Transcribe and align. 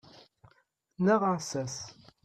Neɣ 1.03 1.21
aɛessas. 1.31 1.77